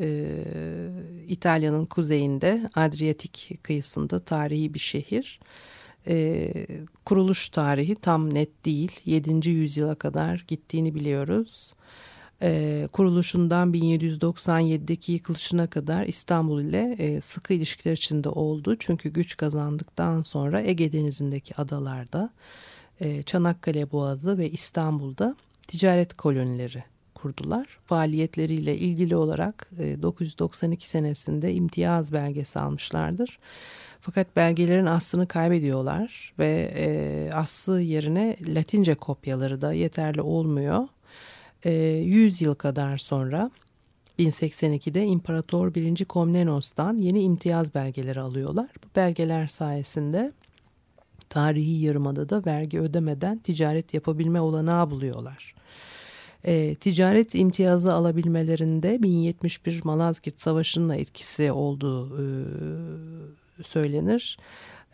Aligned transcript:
e, 0.00 0.34
İtalya'nın 1.28 1.86
kuzeyinde 1.86 2.70
Adriyatik 2.74 3.58
kıyısında 3.62 4.20
tarihi 4.20 4.74
bir 4.74 4.78
şehir. 4.78 5.40
E, 6.08 6.52
kuruluş 7.04 7.48
tarihi 7.48 7.94
tam 7.94 8.34
net 8.34 8.64
değil. 8.64 9.00
7. 9.04 9.48
yüzyıla 9.48 9.94
kadar 9.94 10.44
gittiğini 10.48 10.94
biliyoruz. 10.94 11.72
E, 12.42 12.88
kuruluşundan 12.92 13.72
1797'deki 13.72 15.12
yıkılışına 15.12 15.66
kadar 15.66 16.04
İstanbul 16.04 16.60
ile 16.62 16.96
e, 16.98 17.20
sıkı 17.20 17.54
ilişkiler 17.54 17.92
içinde 17.92 18.28
oldu. 18.28 18.76
Çünkü 18.78 19.08
güç 19.08 19.36
kazandıktan 19.36 20.22
sonra 20.22 20.62
Ege 20.62 20.92
Denizi'ndeki 20.92 21.56
adalarda 21.56 22.30
e, 23.00 23.22
Çanakkale 23.22 23.92
Boğazı 23.92 24.38
ve 24.38 24.50
İstanbul'da 24.50 25.36
ticaret 25.68 26.16
kolonileri 26.16 26.84
kurdular. 27.22 27.66
Faaliyetleriyle 27.86 28.76
ilgili 28.76 29.16
olarak 29.16 29.70
992 30.02 30.84
e, 30.84 30.88
senesinde 30.88 31.54
imtiyaz 31.54 32.12
belgesi 32.12 32.58
almışlardır. 32.58 33.38
Fakat 34.00 34.36
belgelerin 34.36 34.86
aslını 34.86 35.28
kaybediyorlar 35.28 36.32
ve 36.38 36.72
e, 36.76 37.30
aslı 37.32 37.80
yerine 37.80 38.36
Latince 38.46 38.94
kopyaları 38.94 39.60
da 39.60 39.72
yeterli 39.72 40.20
olmuyor. 40.20 40.88
100 41.64 42.42
yıl 42.42 42.54
kadar 42.54 42.98
sonra 42.98 43.50
1082'de 44.18 45.04
İmparator 45.04 45.74
1. 45.74 46.04
Komnenos'tan 46.04 46.98
yeni 46.98 47.22
imtiyaz 47.22 47.74
belgeleri 47.74 48.20
alıyorlar. 48.20 48.68
Bu 48.84 48.96
belgeler 48.96 49.46
sayesinde 49.46 50.32
tarihi 51.28 51.84
yarımada 51.84 52.42
vergi 52.46 52.80
ödemeden 52.80 53.38
ticaret 53.38 53.94
yapabilme 53.94 54.40
olanağı 54.40 54.90
buluyorlar. 54.90 55.54
E, 56.44 56.74
ticaret 56.74 57.34
imtiyazı 57.34 57.92
alabilmelerinde 57.92 59.02
1071 59.02 59.84
Malazgirt 59.84 60.40
Savaşı'nın 60.40 60.94
etkisi 60.94 61.52
olduğu 61.52 62.16
e, 62.16 62.24
söylenir. 63.62 64.36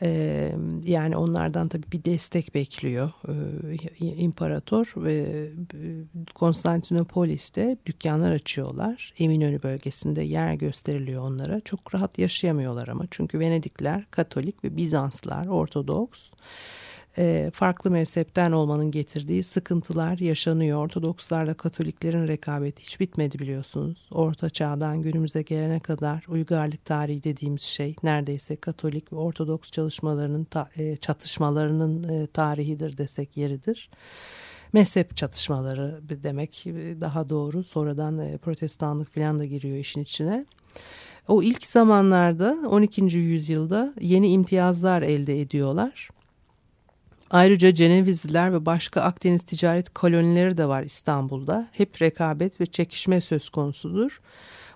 Ee, 0.03 0.53
yani 0.85 1.17
onlardan 1.17 1.69
tabii 1.69 1.93
bir 1.93 2.05
destek 2.05 2.55
bekliyor 2.55 3.11
ee, 3.29 4.05
imparator 4.07 4.93
ve 4.97 5.49
Konstantinopolis'te 6.35 7.77
dükkanlar 7.87 8.33
açıyorlar. 8.33 9.15
Eminönü 9.19 9.63
bölgesinde 9.63 10.23
yer 10.23 10.55
gösteriliyor 10.55 11.23
onlara. 11.23 11.61
Çok 11.61 11.95
rahat 11.95 12.19
yaşayamıyorlar 12.19 12.89
ama 12.89 13.05
çünkü 13.11 13.39
Venedikler 13.39 14.05
Katolik 14.11 14.65
ve 14.65 14.77
Bizanslar 14.77 15.47
Ortodoks 15.47 16.31
e, 17.19 17.51
farklı 17.55 17.91
mezhepten 17.91 18.53
olmanın 18.53 18.91
getirdiği 18.91 19.43
sıkıntılar 19.43 20.19
yaşanıyor. 20.19 20.79
Ortodokslarla 20.79 21.55
Katoliklerin 21.55 22.29
rekabeti 22.29 22.83
hiç 22.83 23.01
bitmedi 23.01 23.39
biliyorsunuz. 23.39 24.09
Orta 24.11 24.51
çağdan 24.51 25.03
günümüze 25.03 25.43
gelene 25.43 25.81
kadar 25.81 26.25
uygarlık 26.29 26.85
tarihi 26.85 27.25
dediğimiz 27.25 27.63
şey 27.63 27.97
neredeyse 28.03 28.57
Katolik 28.57 29.13
ve 29.13 29.17
Ortodoks 29.17 29.71
çalışmalarının 29.71 30.47
e, 30.77 30.97
çatışmalarının 30.97 32.09
e, 32.09 32.27
tarihidir 32.27 32.99
desek 32.99 33.37
yeridir. 33.37 33.91
Mezhep 34.73 35.17
çatışmaları 35.17 36.01
demek 36.23 36.65
daha 37.01 37.31
doğru. 37.31 37.65
Sonradan 37.65 38.19
e, 38.19 38.39
protestanlık 38.39 39.15
falan 39.15 39.39
da 39.39 39.45
giriyor 39.45 39.77
işin 39.77 40.01
içine. 40.01 40.47
O 41.29 41.43
ilk 41.43 41.67
zamanlarda 41.67 42.59
12. 42.69 43.03
yüzyılda 43.19 43.95
yeni 44.01 44.29
imtiyazlar 44.29 45.03
elde 45.03 45.41
ediyorlar. 45.41 46.09
Ayrıca 47.35 47.75
Cenevizliler 47.75 48.53
ve 48.53 48.67
başka 48.67 49.01
Akdeniz 49.01 49.43
ticaret 49.43 49.95
kolonileri 49.95 50.59
de 50.59 50.69
var 50.69 50.83
İstanbul'da. 50.83 51.69
Hep 51.73 52.03
rekabet 52.03 52.61
ve 52.61 52.67
çekişme 52.67 53.21
söz 53.21 53.49
konusudur. 53.49 54.21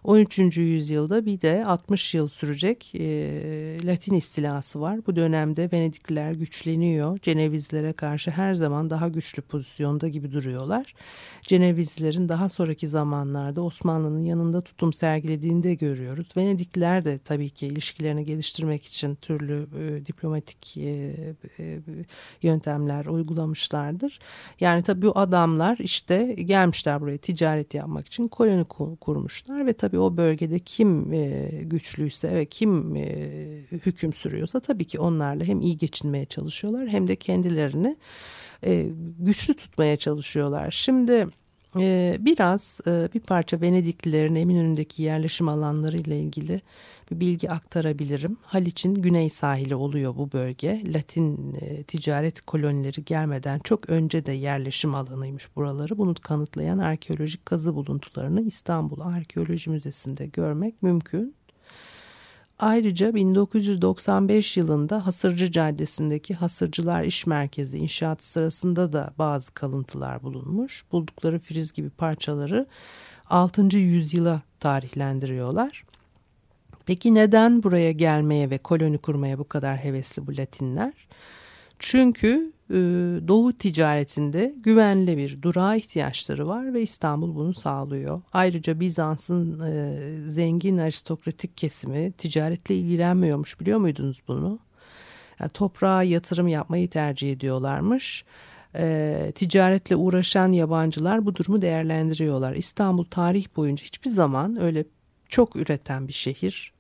13. 0.05 0.57
yüzyılda 0.57 1.27
bir 1.27 1.41
de 1.41 1.65
60 1.65 2.15
yıl 2.15 2.29
sürecek 2.29 2.93
e, 2.95 3.79
Latin 3.85 4.15
istilası 4.15 4.81
var. 4.81 5.01
Bu 5.07 5.17
dönemde 5.17 5.69
Venedikliler 5.73 6.33
güçleniyor. 6.33 7.19
Cenevizlere 7.19 7.93
karşı 7.93 8.31
her 8.31 8.55
zaman 8.55 8.91
daha 8.91 9.09
güçlü 9.09 9.43
pozisyonda 9.43 10.09
gibi 10.09 10.33
duruyorlar. 10.33 10.95
Cenevizlerin 11.43 12.29
daha 12.29 12.49
sonraki 12.49 12.89
zamanlarda 12.89 13.63
Osmanlı'nın 13.63 14.21
yanında 14.21 14.61
tutum 14.61 14.93
sergilediğini 14.93 15.63
de 15.63 15.75
görüyoruz. 15.75 16.29
Venedikliler 16.37 17.05
de 17.05 17.19
tabii 17.19 17.51
ki 17.51 17.67
ilişkilerini 17.67 18.25
geliştirmek 18.25 18.85
için 18.85 19.15
türlü 19.15 19.67
e, 19.81 20.07
diplomatik 20.07 20.77
e, 20.77 21.15
e, 21.59 21.79
yöntemler 22.43 23.07
uygulamışlardır. 23.07 24.19
Yani 24.61 24.83
tabii 24.83 25.07
bu 25.07 25.19
adamlar 25.19 25.79
işte 25.79 26.35
gelmişler 26.35 27.01
buraya 27.01 27.19
ticaret 27.19 27.75
yapmak 27.75 28.07
için 28.07 28.29
koloni 28.29 28.65
kurmuşlar 29.01 29.67
ve 29.67 29.73
tabii 29.73 29.88
tabii 29.89 29.99
o 29.99 30.17
bölgede 30.17 30.59
kim 30.59 31.13
e, 31.13 31.51
güçlüyse 31.63 32.35
ve 32.35 32.45
kim 32.47 32.97
e, 32.97 33.07
hüküm 33.73 34.13
sürüyorsa 34.13 34.61
tabii 34.61 34.85
ki 34.85 35.01
onlarla 35.01 35.45
hem 35.45 35.61
iyi 35.61 35.79
geçinmeye 35.79 36.25
çalışıyorlar 36.25 36.89
hem 36.89 37.09
de 37.09 37.17
kendilerini 37.17 37.97
e, 38.65 38.87
güçlü 39.19 39.55
tutmaya 39.55 39.97
çalışıyorlar. 39.97 40.71
Şimdi 40.71 41.27
e, 41.79 42.17
biraz 42.21 42.81
e, 42.87 43.09
bir 43.15 43.21
parça 43.21 43.61
Venediklilerin 43.61 44.35
Eminönü'ndeki 44.35 45.03
yerleşim 45.03 45.49
alanları 45.49 45.99
ile 45.99 46.21
ilgili 46.21 46.61
bir 47.11 47.21
bilgi 47.21 47.51
aktarabilirim. 47.51 48.37
Haliç'in 48.43 48.95
güney 48.95 49.31
sahili 49.31 49.75
oluyor 49.75 50.17
bu 50.17 50.33
bölge. 50.33 50.83
Latin 50.87 51.55
e, 51.61 51.83
ticaret 51.83 52.41
kolonileri 52.41 53.05
gelmeden 53.05 53.59
çok 53.59 53.91
önce 53.91 54.27
de 54.27 54.33
yerleşim 54.33 54.95
alanıymış 54.95 55.57
buraları. 55.57 55.99
Bunu 55.99 56.15
kanıtlayan 56.15 56.79
arkeolojik 56.79 57.47
kazı 57.47 57.75
buluntularını 57.75 58.43
İstanbul 58.43 59.01
Arkeoloji 59.01 59.71
Müzesi'nde 59.71 60.27
görmek 60.27 60.83
mümkün. 60.83 61.35
Ayrıca 62.59 63.15
1995 63.15 64.57
yılında 64.57 65.07
Hasırcı 65.07 65.53
Caddesi'ndeki 65.53 66.35
Hasırcılar 66.35 67.05
İş 67.05 67.27
Merkezi 67.27 67.79
inşaat 67.79 68.25
sırasında 68.25 68.93
da 68.93 69.15
bazı 69.19 69.55
kalıntılar 69.55 70.23
bulunmuş. 70.23 70.85
Buldukları 70.93 71.39
friz 71.39 71.73
gibi 71.73 71.91
parçaları 71.91 72.67
6. 73.31 73.79
yüzyıla 73.79 74.43
tarihlendiriyorlar. 74.61 75.85
Peki 76.89 77.15
neden 77.15 77.63
buraya 77.63 77.93
gelmeye 77.93 78.51
ve 78.51 78.59
koloni 78.59 78.99
kurmaya 78.99 79.39
bu 79.39 79.49
kadar 79.49 79.77
hevesli 79.77 80.27
bu 80.27 80.37
Latinler? 80.37 80.93
Çünkü 81.79 82.53
e, 82.71 82.75
Doğu 83.29 83.53
ticaretinde 83.53 84.55
güvenli 84.57 85.17
bir 85.17 85.43
durağa 85.43 85.77
ihtiyaçları 85.77 86.49
var 86.49 86.75
ve 86.75 86.83
İstanbul 86.83 87.35
bunu 87.35 87.55
sağlıyor. 87.55 88.23
Ayrıca 88.33 88.81
Bizans'ın 88.81 89.61
e, 89.61 89.95
zengin 90.29 90.79
aristokratik 90.79 91.57
kesimi 91.57 92.13
ticaretle 92.13 92.75
ilgilenmiyormuş 92.75 93.61
biliyor 93.61 93.79
muydunuz 93.79 94.23
bunu? 94.29 94.59
Yani 95.41 95.51
toprağa 95.51 96.03
yatırım 96.03 96.49
yapmayı 96.49 96.91
tercih 96.91 97.33
ediyorlarmış. 97.33 98.25
E, 98.75 99.33
ticaretle 99.35 99.97
uğraşan 99.97 100.53
yabancılar 100.53 101.27
bu 101.27 101.35
durumu 101.35 101.63
değerlendiriyorlar. 101.63 102.55
İstanbul 102.55 103.05
tarih 103.05 103.47
boyunca 103.57 103.85
hiçbir 103.85 104.11
zaman 104.11 104.63
öyle 104.63 104.85
çok 105.29 105.57
üreten 105.57 106.09
bir 106.09 106.13
şehir 106.13 106.78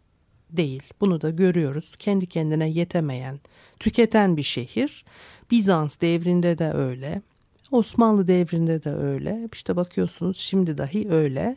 değil. 0.50 0.82
Bunu 1.00 1.20
da 1.20 1.30
görüyoruz. 1.30 1.96
Kendi 1.98 2.26
kendine 2.26 2.68
yetemeyen, 2.68 3.40
tüketen 3.80 4.36
bir 4.36 4.42
şehir. 4.42 5.04
Bizans 5.50 6.00
devrinde 6.00 6.58
de 6.58 6.72
öyle. 6.72 7.22
Osmanlı 7.70 8.28
devrinde 8.28 8.84
de 8.84 8.94
öyle. 8.94 9.48
İşte 9.52 9.76
bakıyorsunuz 9.76 10.36
şimdi 10.36 10.78
dahi 10.78 11.10
öyle. 11.10 11.56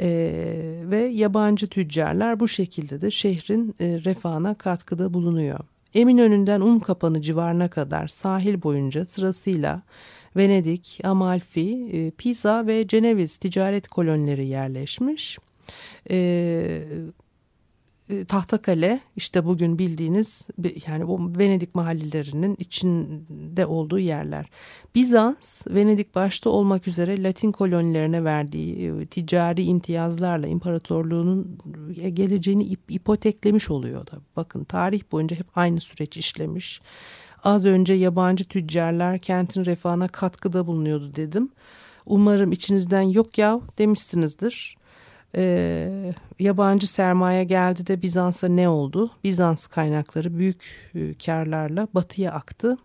Ee, 0.00 0.80
ve 0.84 0.98
yabancı 0.98 1.66
tüccarlar 1.66 2.40
bu 2.40 2.48
şekilde 2.48 3.00
de 3.00 3.10
şehrin 3.10 3.74
e, 3.80 4.00
refahına 4.04 4.54
katkıda 4.54 5.14
bulunuyor. 5.14 5.60
Eminönü'nden 5.94 6.60
Unkapanı 6.60 7.22
civarına 7.22 7.68
kadar 7.68 8.08
sahil 8.08 8.62
boyunca 8.62 9.06
sırasıyla 9.06 9.82
Venedik, 10.36 11.00
Amalfi, 11.04 11.88
e, 11.92 12.10
Pisa 12.10 12.66
ve 12.66 12.88
Ceneviz 12.88 13.36
ticaret 13.36 13.88
kolonileri 13.88 14.46
yerleşmiş. 14.46 15.38
E, 16.10 16.82
Tahtakale 18.28 19.00
işte 19.16 19.44
bugün 19.44 19.78
bildiğiniz 19.78 20.48
yani 20.86 21.04
o 21.04 21.18
Venedik 21.38 21.74
mahallelerinin 21.74 22.56
içinde 22.58 23.66
olduğu 23.66 23.98
yerler. 23.98 24.46
Bizans 24.94 25.62
Venedik 25.70 26.14
başta 26.14 26.50
olmak 26.50 26.88
üzere 26.88 27.22
Latin 27.22 27.52
kolonilerine 27.52 28.24
verdiği 28.24 28.90
e, 28.90 29.06
ticari 29.06 29.64
imtiyazlarla 29.64 30.46
imparatorluğunun 30.46 31.58
e, 32.00 32.10
geleceğini 32.10 32.64
ip, 32.64 32.80
ipoteklemiş 32.88 33.70
oluyor 33.70 34.06
da. 34.06 34.12
Bakın 34.36 34.64
tarih 34.64 35.02
boyunca 35.12 35.36
hep 35.36 35.46
aynı 35.58 35.80
süreç 35.80 36.16
işlemiş. 36.16 36.80
Az 37.44 37.64
önce 37.64 37.92
yabancı 37.92 38.44
tüccarlar 38.44 39.18
kentin 39.18 39.64
refahına 39.64 40.08
katkıda 40.08 40.66
bulunuyordu 40.66 41.14
dedim. 41.14 41.50
Umarım 42.06 42.52
içinizden 42.52 43.02
yok 43.02 43.38
ya 43.38 43.60
demişsinizdir 43.78 44.76
e, 45.36 46.14
yabancı 46.38 46.88
sermaye 46.88 47.44
geldi 47.44 47.86
de 47.86 48.02
Bizans'a 48.02 48.48
ne 48.48 48.68
oldu? 48.68 49.10
Bizans 49.24 49.66
kaynakları 49.66 50.38
büyük 50.38 50.90
e, 50.94 51.14
karlarla 51.14 51.88
batıya 51.94 52.32
aktı. 52.32 52.78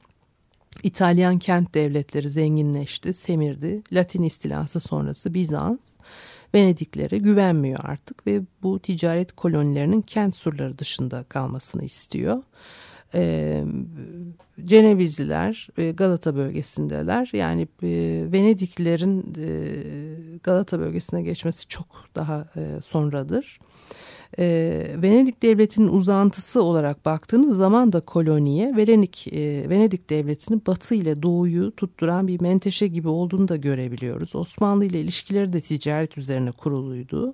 İtalyan 0.83 1.39
kent 1.39 1.74
devletleri 1.74 2.30
zenginleşti, 2.30 3.13
semirdi. 3.13 3.81
Latin 3.92 4.24
istilası 4.24 4.80
sonrası 4.80 5.33
Bizans 5.33 5.95
Venediklere 6.56 7.18
güvenmiyor 7.18 7.80
artık 7.83 8.27
ve 8.27 8.42
bu 8.63 8.80
ticaret 8.80 9.31
kolonilerinin 9.31 10.01
kent 10.01 10.36
surları 10.36 10.77
dışında 10.77 11.24
kalmasını 11.24 11.83
istiyor 11.83 12.44
e, 13.16 13.63
Cenevizliler 14.66 15.68
e, 15.78 15.92
Galata 15.92 16.36
bölgesindeler. 16.36 17.30
Yani 17.34 17.62
e, 17.84 17.88
Venediklilerin 18.31 19.34
e, 19.38 20.38
Galata 20.44 20.80
bölgesine 20.80 21.22
geçmesi 21.22 21.68
çok 21.68 21.88
daha 22.16 22.48
e, 22.56 22.81
sonradır. 22.81 23.60
E, 24.40 24.88
Venedik 25.02 25.42
Devleti'nin 25.42 25.88
uzantısı 25.88 26.63
olarak 26.63 27.06
baktığınız 27.06 27.58
zaman 27.58 27.92
da 27.92 28.00
koloniye 28.00 28.75
Venedik, 28.78 29.28
e, 29.28 29.69
Venedik 29.69 30.10
Devleti'nin 30.10 30.62
batı 30.68 30.96
ile 30.96 31.22
doğuyu 31.22 31.75
tutturan 31.75 32.28
bir 32.28 32.42
menteşe 32.42 32.88
gibi 32.88 33.08
olduğunu 33.08 33.48
da 33.48 33.56
görebiliyoruz. 33.56 34.36
Osmanlı 34.36 34.86
ile 34.86 35.02
ilişkileri 35.02 35.54
de 35.54 35.62
ticaret 35.62 36.18
üzerine 36.18 36.52
kuruluydu. 36.52 37.34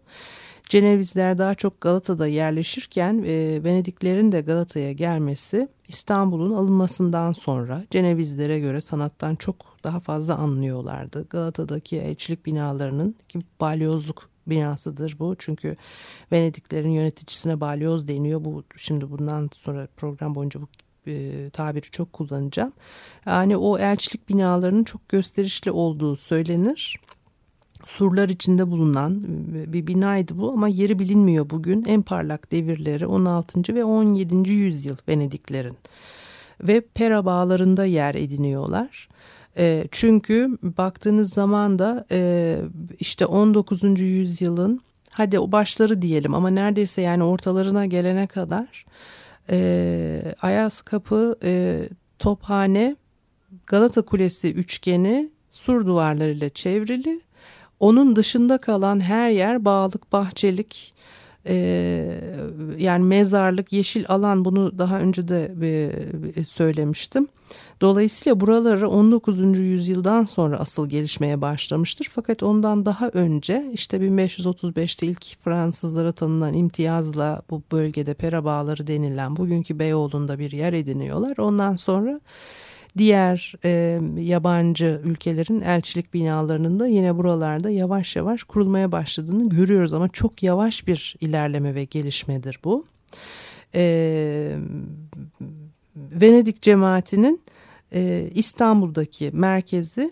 Cenevizler 0.70 1.38
daha 1.38 1.56
çok 1.56 1.82
Galata'da 1.82 2.28
yerleşirken 2.28 3.24
e, 3.28 3.64
Venediklerin 3.64 4.32
de 4.32 4.42
Galata'ya 4.42 4.92
gelmesi 4.92 5.68
İstanbul'un 5.88 6.54
alınmasından 6.54 7.32
sonra 7.32 7.84
Cenevizlere 7.92 8.60
göre 8.60 8.82
sanattan 8.82 9.36
çok 9.36 9.56
daha 9.84 10.00
fazla 10.00 10.36
anlıyorlardı. 10.36 11.28
Galata'daki 11.30 11.98
elçilik 11.98 12.46
binalarının 12.46 13.16
ki 13.30 13.40
balyozluk 13.62 14.30
binasıdır 14.48 15.16
bu. 15.20 15.36
Çünkü 15.40 15.76
Venediklerin 16.32 16.90
yöneticisine 16.90 17.62
balyoz 17.62 18.08
deniyor. 18.08 18.46
Bu 18.46 18.64
şimdi 18.76 19.12
bundan 19.12 19.50
sonra 19.54 19.88
program 19.98 20.36
boyunca 20.36 20.62
bu 20.62 20.68
e, 21.08 21.50
tabiri 21.50 21.92
çok 21.92 22.14
kullanacağım. 22.14 22.74
Yani 23.26 23.58
o 23.58 23.78
elçilik 23.78 24.30
binalarının 24.30 24.84
çok 24.84 25.10
gösterişli 25.10 25.72
olduğu 25.72 26.16
söylenir 26.16 27.00
surlar 27.88 28.30
içinde 28.30 28.72
bulunan 28.72 29.24
e, 29.56 29.74
bir 29.74 29.88
binaydı 29.88 30.38
bu 30.38 30.52
ama 30.52 30.68
yeri 30.68 31.00
bilinmiyor 31.00 31.50
bugün. 31.50 31.86
En 31.88 32.02
parlak 32.02 32.52
devirleri 32.52 33.08
16. 33.08 33.76
ve 33.76 33.84
17. 33.84 34.50
yüzyıl 34.50 34.98
Venediklerin 35.08 35.78
ve 36.62 36.82
Pera 36.82 37.26
bağlarında 37.26 37.86
yer 37.86 38.16
ediniyorlar. 38.16 39.10
E, 39.58 39.88
çünkü 39.92 40.58
baktığınız 40.64 41.34
zaman 41.34 41.80
da 41.80 42.06
e, 42.12 42.58
işte 43.00 43.26
19. 43.26 44.00
yüzyılın 44.00 44.82
hadi 45.10 45.40
o 45.40 45.52
başları 45.52 46.02
diyelim 46.02 46.34
ama 46.34 46.50
neredeyse 46.50 47.02
yani 47.02 47.24
ortalarına 47.24 47.86
gelene 47.86 48.28
kadar 48.28 48.86
Ayas 50.42 50.82
Kapı, 50.82 51.36
Tophane, 52.20 52.96
Galata 53.68 54.02
Kulesi 54.02 54.54
üçgeni 54.54 55.30
sur 55.52 55.86
duvarlarıyla 55.86 56.50
çevrili 56.50 57.22
onun 57.80 58.16
dışında 58.16 58.58
kalan 58.58 59.00
her 59.00 59.30
yer 59.30 59.66
bağlık, 59.66 60.12
bahçelik, 60.12 60.94
e, 61.48 61.56
yani 62.78 63.04
mezarlık, 63.04 63.74
yeşil 63.74 64.06
alan 64.08 64.46
bunu 64.46 64.80
daha 64.80 65.00
önce 65.00 65.28
de 65.28 65.52
e, 66.36 66.44
söylemiştim. 66.44 67.28
Dolayısıyla 67.82 68.40
buraları 68.40 68.90
19. 68.90 69.58
yüzyıldan 69.58 70.24
sonra 70.24 70.60
asıl 70.60 70.90
gelişmeye 70.90 71.42
başlamıştır. 71.42 72.12
Fakat 72.16 72.44
ondan 72.44 72.86
daha 72.86 73.10
önce 73.10 73.70
işte 73.74 73.98
1535'te 73.98 75.08
ilk 75.08 75.44
Fransızlara 75.44 76.12
tanınan 76.12 76.54
imtiyazla 76.54 77.42
bu 77.50 77.62
bölgede 77.72 78.14
Pera 78.14 78.46
Bağları 78.46 78.88
denilen 78.88 79.36
bugünkü 79.36 79.80
Beyoğlu'nda 79.80 80.40
bir 80.40 80.52
yer 80.52 80.74
ediniyorlar. 80.74 81.38
Ondan 81.38 81.76
sonra 81.76 82.20
diğer 82.98 83.54
e, 83.66 84.00
yabancı 84.18 85.02
ülkelerin 85.04 85.62
elçilik 85.62 86.14
binalarının 86.14 86.80
da 86.80 86.88
yine 86.88 87.18
buralarda 87.18 87.70
yavaş 87.70 88.16
yavaş 88.16 88.44
kurulmaya 88.44 88.92
başladığını 88.92 89.50
görüyoruz 89.50 89.94
ama 89.94 90.10
çok 90.10 90.44
yavaş 90.44 90.88
bir 90.88 91.16
ilerleme 91.22 91.76
ve 91.76 91.84
gelişmedir 91.84 92.60
bu. 92.64 92.86
E, 93.76 94.58
Venedik 95.96 96.62
cemaatinin 96.62 97.42
e, 97.94 98.30
İstanbul'daki 98.34 99.30
merkezi 99.34 100.12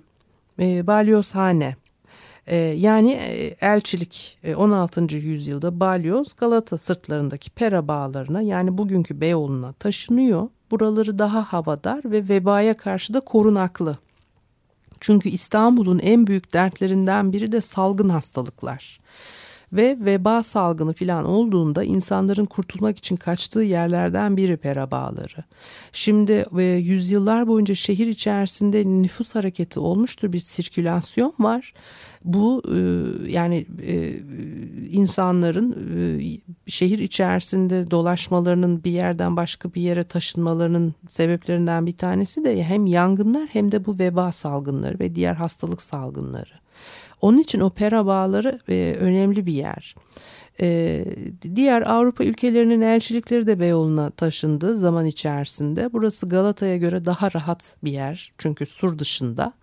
e, 0.59 0.87
Balyozhane. 0.87 1.75
Yani 2.75 3.11
elçilik 3.61 4.39
16. 4.57 5.15
yüzyılda 5.15 5.79
Balyoz 5.79 6.33
Galata 6.33 6.77
sırtlarındaki 6.77 7.49
Pera 7.49 7.87
bağlarına 7.87 8.41
yani 8.41 8.77
bugünkü 8.77 9.21
Beyoğlu'na 9.21 9.73
taşınıyor 9.73 10.49
buraları 10.71 11.19
daha 11.19 11.53
havadar 11.53 12.01
ve 12.05 12.29
vebaya 12.29 12.77
karşı 12.77 13.13
da 13.13 13.19
korunaklı. 13.19 13.97
Çünkü 14.99 15.29
İstanbul'un 15.29 15.99
en 15.99 16.27
büyük 16.27 16.53
dertlerinden 16.53 17.33
biri 17.33 17.51
de 17.51 17.61
salgın 17.61 18.09
hastalıklar. 18.09 18.99
Ve 19.75 19.97
veba 19.99 20.43
salgını 20.43 20.93
filan 20.93 21.25
olduğunda 21.25 21.83
insanların 21.83 22.45
kurtulmak 22.45 22.97
için 22.97 23.15
kaçtığı 23.15 23.61
yerlerden 23.61 24.37
biri 24.37 24.57
pera 24.57 24.91
bağları. 24.91 25.43
Şimdi 25.91 26.45
e, 26.57 26.63
yüzyıllar 26.63 27.47
boyunca 27.47 27.75
şehir 27.75 28.07
içerisinde 28.07 28.85
nüfus 28.85 29.35
hareketi 29.35 29.79
olmuştur 29.79 30.33
bir 30.33 30.39
sirkülasyon 30.39 31.33
var 31.39 31.73
bu 32.25 32.63
e, 32.73 32.79
yani 33.31 33.65
e, 33.87 34.13
insanların 34.91 35.75
e, 35.97 36.71
şehir 36.71 36.99
içerisinde 36.99 37.91
dolaşmalarının 37.91 38.83
bir 38.83 38.91
yerden 38.91 39.35
başka 39.35 39.73
bir 39.73 39.81
yere 39.81 40.03
taşınmalarının 40.03 40.93
sebeplerinden 41.09 41.85
bir 41.85 41.97
tanesi 41.97 42.45
de 42.45 42.63
hem 42.63 42.85
yangınlar 42.85 43.49
hem 43.51 43.71
de 43.71 43.85
bu 43.85 43.99
veba 43.99 44.31
salgınları 44.31 44.99
ve 44.99 45.15
diğer 45.15 45.33
hastalık 45.33 45.81
salgınları. 45.81 46.64
Onun 47.21 47.37
için 47.37 47.59
opera 47.59 48.05
bağları 48.05 48.59
önemli 48.99 49.45
bir 49.45 49.53
yer. 49.53 49.95
Ee, 50.61 51.05
diğer 51.55 51.81
Avrupa 51.81 52.23
ülkelerinin 52.23 52.81
elçilikleri 52.81 53.47
de 53.47 53.59
Beyoğlu'na 53.59 54.09
taşındı 54.09 54.77
zaman 54.77 55.05
içerisinde. 55.05 55.93
Burası 55.93 56.29
Galata'ya 56.29 56.77
göre 56.77 57.05
daha 57.05 57.33
rahat 57.33 57.77
bir 57.83 57.91
yer 57.91 58.31
çünkü 58.37 58.65
sur 58.65 58.99
dışında. 58.99 59.53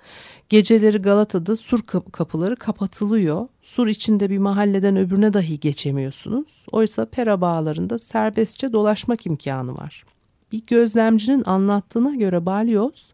Geceleri 0.49 0.99
Galata'da 0.99 1.57
sur 1.57 1.83
kapıları 2.13 2.57
kapatılıyor. 2.57 3.49
Sur 3.63 3.87
içinde 3.87 4.31
bir 4.31 4.39
mahalleden 4.39 4.97
öbürüne 4.97 5.33
dahi 5.33 5.61
geçemiyorsunuz. 5.61 6.67
Oysa 6.73 7.05
pera 7.05 7.41
bağlarında 7.41 7.99
serbestçe 7.99 8.73
dolaşmak 8.73 9.27
imkanı 9.27 9.77
var. 9.77 10.05
Bir 10.53 10.63
gözlemcinin 10.67 11.43
anlattığına 11.47 12.15
göre 12.15 12.47
balyoz 12.47 13.13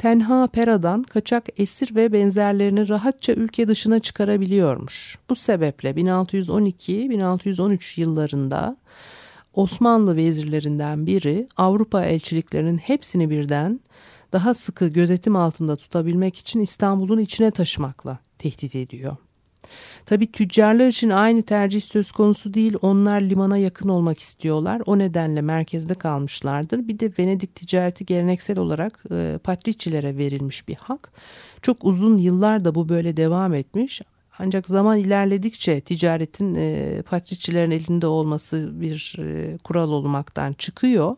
tenha 0.00 0.46
peradan 0.46 1.02
kaçak 1.02 1.48
esir 1.56 1.94
ve 1.94 2.12
benzerlerini 2.12 2.88
rahatça 2.88 3.32
ülke 3.32 3.68
dışına 3.68 4.00
çıkarabiliyormuş. 4.00 5.18
Bu 5.30 5.34
sebeple 5.34 5.90
1612-1613 5.90 8.00
yıllarında 8.00 8.76
Osmanlı 9.54 10.16
vezirlerinden 10.16 11.06
biri 11.06 11.48
Avrupa 11.56 12.04
elçiliklerinin 12.04 12.78
hepsini 12.78 13.30
birden 13.30 13.80
daha 14.32 14.54
sıkı 14.54 14.88
gözetim 14.88 15.36
altında 15.36 15.76
tutabilmek 15.76 16.36
için 16.36 16.60
İstanbul'un 16.60 17.18
içine 17.18 17.50
taşımakla 17.50 18.18
tehdit 18.38 18.74
ediyor. 18.74 19.16
Tabi 20.06 20.32
tüccarlar 20.32 20.86
için 20.86 21.10
aynı 21.10 21.42
tercih 21.42 21.80
söz 21.80 22.12
konusu 22.12 22.54
değil. 22.54 22.76
Onlar 22.82 23.20
limana 23.20 23.56
yakın 23.56 23.88
olmak 23.88 24.18
istiyorlar. 24.18 24.82
O 24.86 24.98
nedenle 24.98 25.40
merkezde 25.40 25.94
kalmışlardır. 25.94 26.88
Bir 26.88 26.98
de 26.98 27.12
Venedik 27.18 27.54
ticareti 27.54 28.06
geleneksel 28.06 28.58
olarak 28.58 29.04
e, 29.12 29.38
patricilere 29.44 30.16
verilmiş 30.16 30.68
bir 30.68 30.74
hak. 30.74 31.12
Çok 31.62 31.84
uzun 31.84 32.18
yıllar 32.18 32.64
da 32.64 32.74
bu 32.74 32.88
böyle 32.88 33.16
devam 33.16 33.54
etmiş. 33.54 34.00
Ancak 34.42 34.68
zaman 34.68 34.98
ilerledikçe 34.98 35.80
ticaretin 35.80 36.54
e, 36.54 37.02
patriçilerin 37.10 37.70
elinde 37.70 38.06
olması 38.06 38.80
bir 38.80 39.16
e, 39.18 39.58
kural 39.58 39.90
olmaktan 39.90 40.52
çıkıyor. 40.52 41.16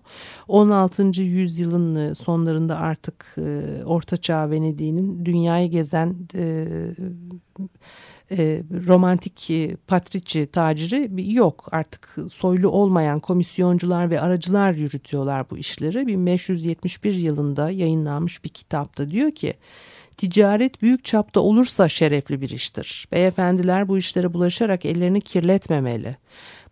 16. 0.49 1.23
yüzyılın 1.23 1.95
e, 1.95 2.15
sonlarında 2.15 2.77
artık 2.77 3.37
e, 3.39 3.85
Ortaçağ 3.85 4.51
Venedik'in 4.51 5.25
dünyayı 5.25 5.71
gezen 5.71 6.17
e, 6.35 6.67
e, 8.39 8.63
romantik 8.87 9.51
e, 9.51 9.77
patrici 9.87 10.47
taciri 10.47 11.35
yok. 11.35 11.69
Artık 11.73 12.17
soylu 12.31 12.69
olmayan 12.69 13.21
komisyoncular 13.21 14.11
ve 14.11 14.21
aracılar 14.21 14.75
yürütüyorlar 14.75 15.51
bu 15.51 15.59
işleri. 15.59 16.07
1571 16.07 17.15
yılında 17.15 17.71
yayınlanmış 17.71 18.45
bir 18.45 18.49
kitapta 18.49 19.11
diyor 19.11 19.31
ki 19.31 19.55
ticaret 20.17 20.83
büyük 20.83 21.05
çapta 21.05 21.41
olursa 21.41 21.89
şerefli 21.89 22.41
bir 22.41 22.51
iştir. 22.51 23.09
Beyefendiler 23.13 23.89
bu 23.89 23.99
işlere 23.99 24.35
bulaşarak 24.35 24.85
ellerini 24.85 25.21
kirletmemeli. 25.21 26.17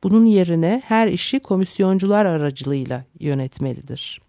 Bunun 0.02 0.24
yerine 0.24 0.82
her 0.84 1.08
işi 1.08 1.40
komisyoncular 1.40 2.26
aracılığıyla 2.26 3.04
yönetmelidir. 3.20 4.20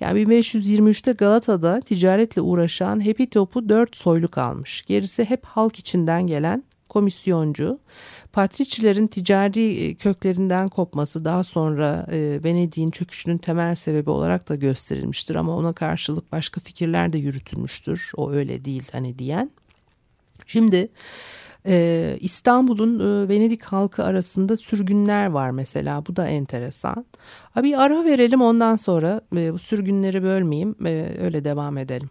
Yani 0.00 0.22
1523'te 0.22 1.12
Galata'da 1.12 1.80
ticaretle 1.80 2.40
uğraşan 2.40 3.04
hepi 3.04 3.30
topu 3.30 3.68
dört 3.68 3.96
soylu 3.96 4.28
kalmış. 4.28 4.84
Gerisi 4.86 5.24
hep 5.24 5.44
halk 5.44 5.78
içinden 5.78 6.26
gelen 6.26 6.64
komisyoncu. 6.96 7.78
Patriçilerin 8.32 9.06
ticari 9.06 9.84
e, 9.84 9.94
köklerinden 9.94 10.68
kopması 10.68 11.24
daha 11.24 11.44
sonra 11.44 12.06
e, 12.12 12.40
Venedik'in 12.44 12.90
çöküşünün 12.90 13.38
temel 13.38 13.74
sebebi 13.74 14.10
olarak 14.10 14.48
da 14.48 14.54
gösterilmiştir 14.54 15.34
ama 15.34 15.56
ona 15.56 15.72
karşılık 15.72 16.32
başka 16.32 16.60
fikirler 16.60 17.12
de 17.12 17.18
yürütülmüştür. 17.18 18.12
O 18.16 18.30
öyle 18.30 18.64
değil 18.64 18.84
hani 18.92 19.18
diyen. 19.18 19.50
Şimdi 20.46 20.88
ee, 21.68 22.16
İstanbul'un 22.20 22.98
e, 22.98 23.28
Venedik 23.28 23.64
halkı 23.64 24.04
arasında 24.04 24.56
sürgünler 24.56 25.26
var 25.26 25.50
mesela 25.50 26.06
bu 26.06 26.16
da 26.16 26.28
enteresan. 26.28 27.06
Bir 27.56 27.84
ara 27.84 28.04
verelim 28.04 28.40
ondan 28.40 28.76
sonra 28.76 29.20
e, 29.36 29.52
bu 29.52 29.58
sürgünleri 29.58 30.22
bölmeyeyim 30.22 30.74
e, 30.86 31.12
öyle 31.22 31.44
devam 31.44 31.78
edelim. 31.78 32.10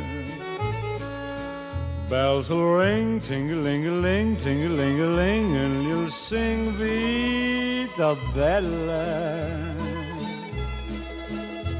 Bells 2.11 2.49
will 2.49 2.73
ring, 2.73 3.21
ting-a-ling-a-ling, 3.21 4.35
ting-a-ling-a-ling, 4.35 5.55
and 5.55 5.83
you'll 5.85 6.09
sing 6.09 6.71
Vita 6.71 8.17
Bella. 8.35 9.73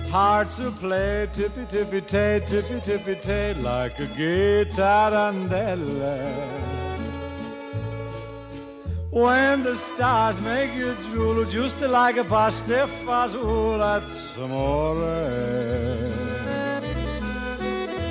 Hearts 0.10 0.58
will 0.60 0.72
play 0.72 1.28
tippy-tippy-tay, 1.34 2.44
tippy-tippy-tay, 2.48 3.56
like 3.56 4.00
a 4.00 4.06
gay 4.16 4.64
tarantella. 4.72 6.18
When 9.10 9.64
the 9.64 9.76
stars 9.76 10.40
make 10.40 10.74
you 10.74 10.96
drool, 11.12 11.44
just 11.44 11.82
like 11.82 12.16
a 12.16 12.24
pasta 12.24 12.88
fazool, 13.04 13.80
that's 13.80 14.38
amore. 14.38 15.91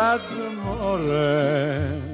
That's 0.00 0.34
amore. 0.34 0.96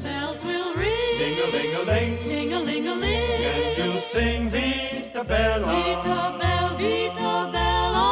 Bells 0.03 0.43
will 0.45 0.75
ring. 0.75 1.19
Ding 1.21 1.39
a 1.39 1.47
ling 1.55 1.75
a 1.77 1.83
ling. 1.91 2.13
Ding 2.25 2.53
a 2.53 2.59
ling 2.59 2.89
a 2.89 2.95
ling. 2.97 3.45
And 3.53 3.79
you 3.79 4.01
sing 4.01 4.51
Vita 4.51 5.23
Bella. 5.23 5.67
Vita 5.71 6.37
Bella, 6.41 6.75
Vita 6.77 7.33
Bella. 7.55 8.09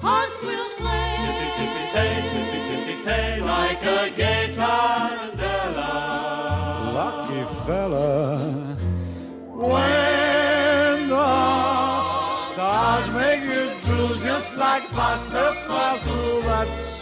Hearts 0.00 0.42
will 0.42 0.68
play. 0.80 1.14
Tippy 1.22 1.48
tippy 1.56 1.84
tay, 1.94 2.12
tippy 2.30 2.58
tippy 2.68 3.04
tay, 3.04 3.40
like 3.40 3.84
a 3.84 4.10
game. 4.10 4.31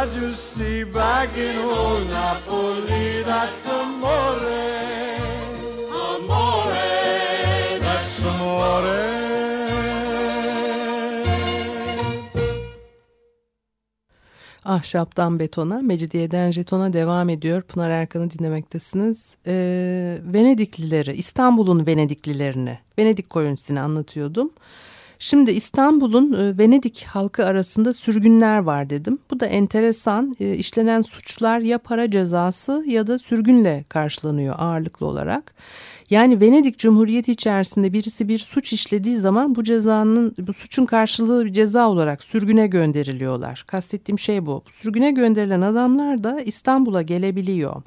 But 0.00 0.14
you 0.14 0.32
see, 0.34 0.84
back 0.84 1.36
in 1.36 1.56
old 1.58 2.10
Napoli, 2.10 3.22
that's 3.24 3.66
amore. 3.66 4.60
Amore, 5.90 7.80
that's 7.80 8.18
amore. 8.26 9.18
Ahşaptan 14.64 15.38
betona, 15.38 15.82
Mecidiyeden 15.82 16.50
jetona 16.50 16.92
devam 16.92 17.28
ediyor. 17.28 17.62
Pınar 17.62 17.90
Erkan'ı 17.90 18.30
dinlemektesiniz. 18.30 19.36
Ee, 19.46 20.18
Venediklileri, 20.22 21.12
İstanbul'un 21.12 21.86
Venediklilerini, 21.86 22.78
Venedik 22.98 23.30
kolonisi'ni 23.30 23.80
anlatıyordum. 23.80 24.50
Şimdi 25.20 25.50
İstanbul'un 25.50 26.32
e, 26.32 26.58
Venedik 26.58 27.04
halkı 27.04 27.46
arasında 27.46 27.92
sürgünler 27.92 28.58
var 28.58 28.90
dedim. 28.90 29.18
Bu 29.30 29.40
da 29.40 29.46
enteresan. 29.46 30.34
E, 30.40 30.54
işlenen 30.54 31.02
suçlar 31.02 31.60
ya 31.60 31.78
para 31.78 32.10
cezası 32.10 32.84
ya 32.86 33.06
da 33.06 33.18
sürgünle 33.18 33.84
karşılanıyor 33.88 34.54
ağırlıklı 34.58 35.06
olarak. 35.06 35.54
Yani 36.10 36.40
Venedik 36.40 36.78
Cumhuriyeti 36.78 37.32
içerisinde 37.32 37.92
birisi 37.92 38.28
bir 38.28 38.38
suç 38.38 38.72
işlediği 38.72 39.16
zaman 39.16 39.54
bu 39.54 39.64
cezanın 39.64 40.34
bu 40.38 40.52
suçun 40.52 40.86
karşılığı 40.86 41.44
bir 41.44 41.52
ceza 41.52 41.88
olarak 41.88 42.22
sürgüne 42.22 42.66
gönderiliyorlar. 42.66 43.64
Kastettiğim 43.66 44.18
şey 44.18 44.46
bu. 44.46 44.62
Sürgüne 44.70 45.10
gönderilen 45.10 45.60
adamlar 45.60 46.24
da 46.24 46.40
İstanbul'a 46.40 47.02
gelebiliyor. 47.02 47.82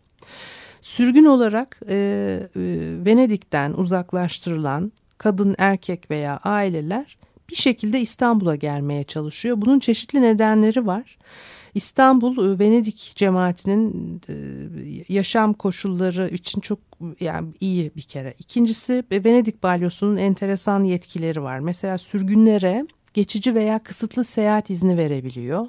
Sürgün 0.82 1.26
olarak 1.26 1.80
e, 1.90 1.96
e, 1.96 2.62
Venedik'ten 3.06 3.74
uzaklaştırılan 3.74 4.92
kadın, 5.22 5.56
erkek 5.58 6.12
veya 6.12 6.38
aileler 6.44 7.18
bir 7.50 7.56
şekilde 7.56 8.00
İstanbul'a 8.00 8.56
gelmeye 8.56 9.04
çalışıyor. 9.04 9.62
Bunun 9.62 9.80
çeşitli 9.80 10.22
nedenleri 10.22 10.86
var. 10.86 11.18
İstanbul 11.74 12.60
Venedik 12.60 13.14
cemaatinin 13.16 14.22
yaşam 15.10 15.54
koşulları 15.54 16.30
için 16.30 16.62
çok 16.62 16.80
yani 17.20 17.48
iyi 17.60 17.92
bir 17.96 18.02
kere. 18.02 18.34
İkincisi 18.40 19.04
Venedik 19.12 19.64
balyosunun 19.64 20.18
enteresan 20.18 20.84
yetkileri 20.84 21.44
var. 21.44 21.60
Mesela 21.60 21.98
sürgünlere 21.98 22.86
geçici 23.14 23.56
veya 23.56 23.80
kısıtlı 23.80 24.24
seyahat 24.24 24.70
izni 24.70 24.98
verebiliyor. 24.98 25.68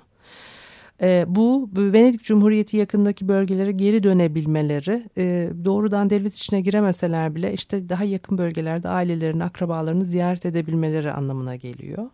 E, 1.01 1.25
bu 1.29 1.71
Venedik 1.77 2.25
Cumhuriyeti 2.25 2.77
yakındaki 2.77 3.29
bölgelere 3.29 3.73
geri 3.73 4.03
dönebilmeleri 4.03 5.03
e, 5.19 5.51
doğrudan 5.65 6.11
devlet 6.11 6.35
içine 6.35 6.61
giremeseler 6.61 7.35
bile 7.35 7.53
işte 7.53 7.89
daha 7.89 8.05
yakın 8.05 8.39
bölgelerde 8.39 8.89
ailelerini, 8.89 9.45
akrabalarını 9.45 10.05
ziyaret 10.05 10.47
edebilmeleri 10.47 11.13
anlamına 11.13 11.57
geliyor. 11.57 12.11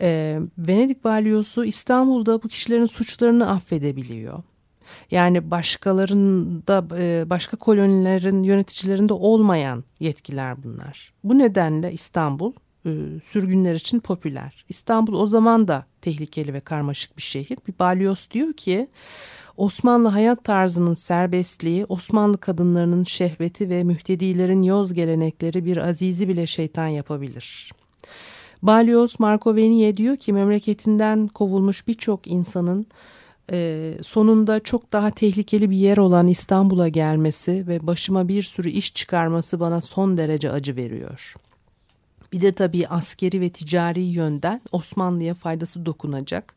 E, 0.00 0.40
Venedik 0.58 1.04
balyosu 1.04 1.64
İstanbul'da 1.64 2.42
bu 2.42 2.48
kişilerin 2.48 2.86
suçlarını 2.86 3.50
affedebiliyor. 3.50 4.42
Yani 5.10 5.50
başkalarında 5.50 6.86
e, 6.98 7.30
başka 7.30 7.56
kolonilerin 7.56 8.42
yöneticilerinde 8.42 9.12
olmayan 9.12 9.84
yetkiler 10.00 10.62
bunlar. 10.62 11.12
Bu 11.24 11.38
nedenle 11.38 11.92
İstanbul 11.92 12.52
e, 12.86 12.90
sürgünler 13.24 13.74
için 13.74 14.00
popüler. 14.00 14.64
İstanbul 14.68 15.14
o 15.14 15.26
zaman 15.26 15.68
da 15.68 15.84
tehlikeli 16.00 16.54
ve 16.54 16.60
karmaşık 16.60 17.16
bir 17.16 17.22
şehir. 17.22 17.58
Bir 17.68 17.74
balyoz 17.78 18.28
diyor 18.30 18.52
ki 18.52 18.88
Osmanlı 19.56 20.08
hayat 20.08 20.44
tarzının 20.44 20.94
serbestliği, 20.94 21.84
Osmanlı 21.88 22.38
kadınlarının 22.38 23.04
şehveti 23.04 23.68
ve 23.68 23.84
mühtedilerin 23.84 24.62
yoz 24.62 24.94
gelenekleri 24.94 25.64
bir 25.64 25.76
azizi 25.76 26.28
bile 26.28 26.46
şeytan 26.46 26.86
yapabilir. 26.86 27.72
Balyoz 28.62 29.20
Marco 29.20 29.56
Veniye 29.56 29.96
diyor 29.96 30.16
ki 30.16 30.32
memleketinden 30.32 31.28
kovulmuş 31.28 31.88
birçok 31.88 32.26
insanın 32.26 32.86
e, 33.52 33.92
sonunda 34.02 34.60
çok 34.60 34.92
daha 34.92 35.10
tehlikeli 35.10 35.70
bir 35.70 35.76
yer 35.76 35.96
olan 35.96 36.26
İstanbul'a 36.26 36.88
gelmesi 36.88 37.64
ve 37.68 37.86
başıma 37.86 38.28
bir 38.28 38.42
sürü 38.42 38.70
iş 38.70 38.94
çıkarması 38.94 39.60
bana 39.60 39.80
son 39.80 40.18
derece 40.18 40.50
acı 40.50 40.76
veriyor.'' 40.76 41.49
Bir 42.32 42.40
de 42.40 42.52
tabii 42.52 42.88
askeri 42.88 43.40
ve 43.40 43.50
ticari 43.50 44.02
yönden 44.02 44.60
Osmanlı'ya 44.72 45.34
faydası 45.34 45.86
dokunacak 45.86 46.54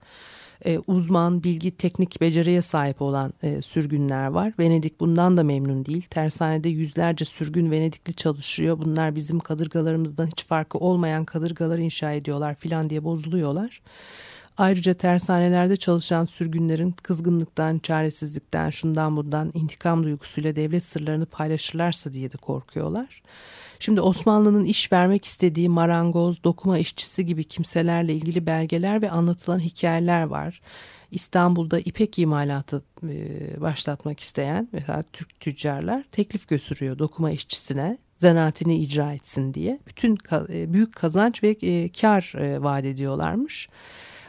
e, 0.66 0.80
uzman, 0.88 1.44
bilgi, 1.44 1.72
teknik 1.72 2.22
beceriye 2.22 2.62
sahip 2.62 3.02
olan 3.02 3.34
e, 3.44 3.62
sürgünler 3.62 4.28
var. 4.28 4.54
Venedik 4.60 5.00
bundan 5.00 5.38
da 5.38 5.44
memnun 5.44 5.86
değil. 5.86 6.02
Tersanede 6.10 6.70
yüzlerce 6.70 7.26
sürgün 7.26 7.72
Venedikli 7.72 8.14
çalışıyor. 8.14 8.80
Bunlar 8.86 9.16
bizim 9.16 9.40
kadırgalarımızdan 9.40 10.28
hiç 10.28 10.46
farkı 10.46 10.78
olmayan 10.78 11.26
kadırgalar 11.26 11.78
inşa 11.80 12.12
ediyorlar 12.12 12.56
filan 12.56 12.90
diye 12.90 13.04
bozuluyorlar. 13.04 13.82
Ayrıca 14.58 14.94
tersanelerde 14.94 15.78
çalışan 15.78 16.26
sürgünlerin 16.26 16.92
kızgınlıktan, 16.92 17.80
çaresizlikten, 17.80 18.70
şundan 18.70 19.16
bundan 19.16 19.52
intikam 19.54 20.04
duygusuyla 20.04 20.56
devlet 20.56 20.84
sırlarını 20.84 21.26
paylaşırlarsa 21.26 22.14
diye 22.14 22.32
de 22.32 22.38
korkuyorlar. 22.38 23.22
Şimdi 23.80 24.02
Osmanlı'nın 24.02 24.64
iş 24.64 24.92
vermek 24.92 25.26
istediği 25.26 25.70
marangoz, 25.70 26.44
dokuma 26.44 26.78
işçisi 26.78 27.26
gibi 27.26 27.44
kimselerle 27.44 28.14
ilgili 28.14 28.46
belgeler 28.46 29.02
ve 29.02 29.12
anlatılan 29.12 29.60
hikayeler 29.60 30.24
var. 30.24 30.62
İstanbul'da 31.12 31.80
ipek 31.80 32.20
imalatı 32.20 32.84
e, 33.04 33.62
başlatmak 33.62 34.20
isteyen 34.20 34.70
mesela 34.72 35.04
Türk 35.14 35.40
tüccarlar 35.40 36.04
teklif 36.12 36.48
götürüyor 36.48 37.00
dokuma 37.00 37.32
işçisine 37.32 37.98
zanaatini 38.18 38.78
icra 38.78 39.14
etsin 39.14 39.54
diye. 39.54 39.80
Bütün 39.88 40.18
e, 40.50 40.74
büyük 40.74 40.96
kazanç 40.96 41.44
ve 41.44 41.50
e, 41.50 41.92
kar 41.92 42.34
vaat 42.60 42.86
ediyorlarmış. 42.86 43.70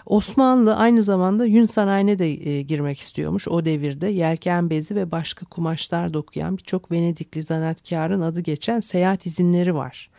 Osmanlı 0.07 0.77
aynı 0.77 1.03
zamanda 1.03 1.45
yün 1.45 1.65
sanayine 1.65 2.19
de 2.19 2.51
e, 2.51 2.63
girmek 2.63 3.01
istiyormuş. 3.01 3.49
O 3.49 3.65
devirde 3.65 4.07
yelken 4.07 4.71
bezi 4.71 4.95
ve 4.95 5.11
başka 5.11 5.47
kumaşlar 5.47 6.15
dokuyan 6.15 6.57
birçok 6.57 6.93
Venedikli 6.93 7.43
zanaatkarın 7.43 8.21
adı 8.21 8.41
geçen 8.41 8.81
seyahat 8.81 9.27
izinleri 9.27 9.75
var. 9.75 10.11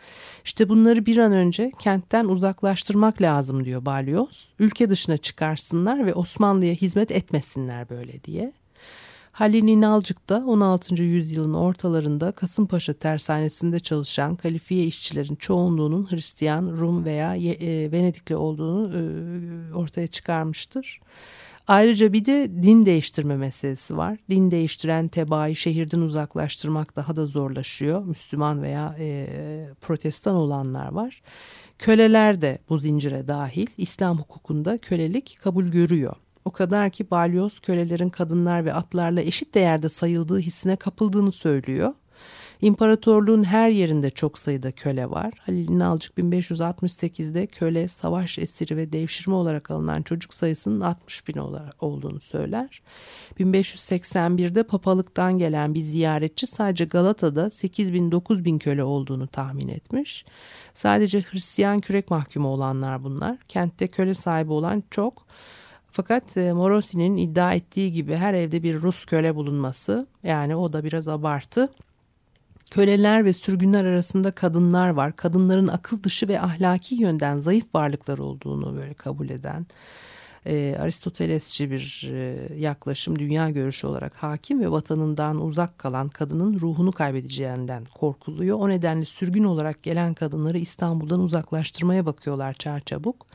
İşte 0.44 0.68
bunları 0.68 1.06
bir 1.06 1.16
an 1.16 1.32
önce 1.32 1.72
kentten 1.78 2.24
uzaklaştırmak 2.24 3.22
lazım 3.22 3.64
diyor 3.64 3.84
Balyoz. 3.84 4.48
Ülke 4.58 4.90
dışına 4.90 5.16
çıkarsınlar 5.16 6.06
ve 6.06 6.14
Osmanlı'ya 6.14 6.74
hizmet 6.74 7.10
etmesinler 7.10 7.88
böyle 7.88 8.24
diye. 8.24 8.52
Halil 9.36 9.68
İnalcık 9.68 10.28
da 10.28 10.44
16. 10.46 11.02
yüzyılın 11.02 11.54
ortalarında 11.54 12.32
Kasımpaşa 12.32 12.92
tersanesinde 12.92 13.80
çalışan 13.80 14.36
kalifiye 14.36 14.84
işçilerin 14.84 15.34
çoğunluğunun 15.34 16.10
Hristiyan, 16.10 16.66
Rum 16.66 17.04
veya 17.04 17.36
e, 17.36 17.92
Venedikli 17.92 18.36
olduğunu 18.36 18.92
e, 18.94 19.74
ortaya 19.74 20.06
çıkarmıştır. 20.06 21.00
Ayrıca 21.68 22.12
bir 22.12 22.24
de 22.24 22.50
din 22.62 22.86
değiştirme 22.86 23.36
meselesi 23.36 23.96
var. 23.96 24.18
Din 24.30 24.50
değiştiren 24.50 25.08
tebaayı 25.08 25.56
şehirden 25.56 26.00
uzaklaştırmak 26.00 26.96
daha 26.96 27.16
da 27.16 27.26
zorlaşıyor. 27.26 28.04
Müslüman 28.04 28.62
veya 28.62 28.96
e, 28.98 29.28
protestan 29.80 30.34
olanlar 30.34 30.92
var. 30.92 31.22
Köleler 31.78 32.42
de 32.42 32.58
bu 32.68 32.78
zincire 32.78 33.28
dahil. 33.28 33.66
İslam 33.78 34.18
hukukunda 34.18 34.78
kölelik 34.78 35.38
kabul 35.42 35.64
görüyor. 35.64 36.16
O 36.46 36.50
kadar 36.50 36.90
ki 36.90 37.10
balyoz 37.10 37.60
kölelerin 37.60 38.08
kadınlar 38.08 38.64
ve 38.64 38.74
atlarla 38.74 39.20
eşit 39.20 39.54
değerde 39.54 39.88
sayıldığı 39.88 40.38
hissine 40.38 40.76
kapıldığını 40.76 41.32
söylüyor. 41.32 41.94
İmparatorluğun 42.60 43.42
her 43.44 43.68
yerinde 43.68 44.10
çok 44.10 44.38
sayıda 44.38 44.72
köle 44.72 45.10
var. 45.10 45.32
Halil 45.38 45.68
İnalcık 45.68 46.18
1568'de 46.18 47.46
köle, 47.46 47.88
savaş 47.88 48.38
esiri 48.38 48.76
ve 48.76 48.92
devşirme 48.92 49.34
olarak 49.34 49.70
alınan 49.70 50.02
çocuk 50.02 50.34
sayısının 50.34 50.80
60 50.80 51.28
bin 51.28 51.40
olduğunu 51.80 52.20
söyler. 52.20 52.82
1581'de 53.40 54.62
papalıktan 54.62 55.38
gelen 55.38 55.74
bir 55.74 55.80
ziyaretçi 55.80 56.46
sadece 56.46 56.84
Galata'da 56.84 57.50
8 57.50 57.92
bin 57.92 58.12
9 58.12 58.44
bin 58.44 58.58
köle 58.58 58.84
olduğunu 58.84 59.26
tahmin 59.26 59.68
etmiş. 59.68 60.24
Sadece 60.74 61.20
Hristiyan 61.20 61.80
kürek 61.80 62.10
mahkumu 62.10 62.48
olanlar 62.48 63.04
bunlar. 63.04 63.38
Kentte 63.48 63.88
köle 63.88 64.14
sahibi 64.14 64.52
olan 64.52 64.82
çok. 64.90 65.26
Fakat 65.96 66.36
e, 66.36 66.52
Morosi'nin 66.52 67.16
iddia 67.16 67.54
ettiği 67.54 67.92
gibi 67.92 68.14
her 68.14 68.34
evde 68.34 68.62
bir 68.62 68.82
Rus 68.82 69.04
köle 69.04 69.34
bulunması 69.34 70.06
yani 70.22 70.56
o 70.56 70.72
da 70.72 70.84
biraz 70.84 71.08
abartı. 71.08 71.68
Köleler 72.70 73.24
ve 73.24 73.32
sürgünler 73.32 73.84
arasında 73.84 74.30
kadınlar 74.30 74.88
var. 74.88 75.16
Kadınların 75.16 75.68
akıl 75.68 76.02
dışı 76.02 76.28
ve 76.28 76.40
ahlaki 76.40 76.94
yönden 76.94 77.40
zayıf 77.40 77.74
varlıklar 77.74 78.18
olduğunu 78.18 78.76
böyle 78.76 78.94
kabul 78.94 79.28
eden 79.28 79.66
e, 80.46 80.76
Aristotelesçi 80.80 81.70
bir 81.70 82.10
e, 82.12 82.48
yaklaşım 82.56 83.18
dünya 83.18 83.50
görüşü 83.50 83.86
olarak 83.86 84.16
hakim 84.16 84.60
ve 84.60 84.70
vatanından 84.70 85.40
uzak 85.40 85.78
kalan 85.78 86.08
kadının 86.08 86.60
ruhunu 86.60 86.92
kaybedeceğinden 86.92 87.84
korkuluyor. 87.84 88.58
O 88.58 88.68
nedenle 88.68 89.04
sürgün 89.04 89.44
olarak 89.44 89.82
gelen 89.82 90.14
kadınları 90.14 90.58
İstanbul'dan 90.58 91.20
uzaklaştırmaya 91.20 92.06
bakıyorlar 92.06 92.54
çarçabuk 92.54 93.26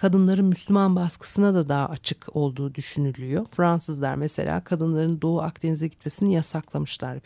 kadınların 0.00 0.44
Müslüman 0.44 0.96
baskısına 0.96 1.54
da 1.54 1.68
daha 1.68 1.88
açık 1.88 2.36
olduğu 2.36 2.74
düşünülüyor. 2.74 3.46
Fransızlar 3.50 4.14
mesela 4.14 4.64
kadınların 4.64 5.20
Doğu 5.22 5.40
Akdeniz'e 5.40 5.86
gitmesini 5.86 6.34
yasaklamışlar 6.34 7.18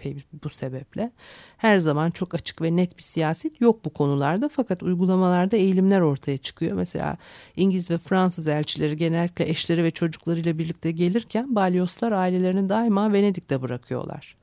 bu 0.44 0.50
sebeple. 0.50 1.10
Her 1.56 1.78
zaman 1.78 2.10
çok 2.10 2.34
açık 2.34 2.62
ve 2.62 2.76
net 2.76 2.96
bir 2.96 3.02
siyaset 3.02 3.60
yok 3.60 3.84
bu 3.84 3.90
konularda 3.90 4.48
fakat 4.48 4.82
uygulamalarda 4.82 5.56
eğilimler 5.56 6.00
ortaya 6.00 6.38
çıkıyor. 6.38 6.76
Mesela 6.76 7.16
İngiliz 7.56 7.90
ve 7.90 7.98
Fransız 7.98 8.48
elçileri 8.48 8.96
genellikle 8.96 9.48
eşleri 9.48 9.84
ve 9.84 9.90
çocuklarıyla 9.90 10.58
birlikte 10.58 10.90
gelirken 10.90 11.54
balyoslar 11.54 12.12
ailelerini 12.12 12.68
daima 12.68 13.12
Venedik'te 13.12 13.62
bırakıyorlar. 13.62 14.36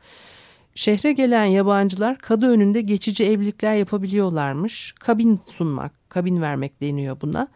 Şehre 0.75 1.13
gelen 1.13 1.45
yabancılar 1.45 2.17
kadı 2.17 2.47
önünde 2.47 2.81
geçici 2.81 3.25
evlilikler 3.25 3.75
yapabiliyorlarmış. 3.75 4.95
Kabin 4.99 5.39
sunmak, 5.45 6.09
kabin 6.09 6.41
vermek 6.41 6.81
deniyor 6.81 7.21
buna. 7.21 7.47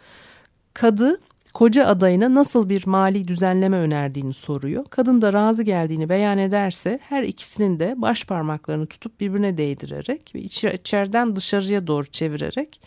Kadı 0.75 1.21
koca 1.53 1.85
adayına 1.85 2.35
nasıl 2.35 2.69
bir 2.69 2.87
mali 2.87 3.27
düzenleme 3.27 3.77
önerdiğini 3.77 4.33
soruyor. 4.33 4.85
Kadın 4.89 5.21
da 5.21 5.33
razı 5.33 5.63
geldiğini 5.63 6.09
beyan 6.09 6.37
ederse 6.37 6.99
her 7.01 7.23
ikisinin 7.23 7.79
de 7.79 7.93
baş 7.97 8.25
parmaklarını 8.25 8.85
tutup 8.85 9.19
birbirine 9.19 9.57
değdirerek 9.57 10.35
ve 10.35 10.41
içeriden 10.41 11.35
dışarıya 11.35 11.87
doğru 11.87 12.05
çevirerek 12.05 12.81